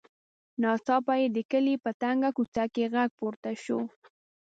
ناڅاپه 0.61 1.13
د 1.35 1.37
کلي 1.51 1.75
په 1.83 1.91
تنګه 2.01 2.29
کوڅه 2.37 2.63
کې 2.73 2.83
غږ 2.93 3.09
پورته 3.19 3.51
شو. 3.63 3.79